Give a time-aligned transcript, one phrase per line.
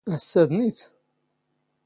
[0.13, 0.79] ⴰⵙⵙ ⴰⴷ ⵏⵉⵜ?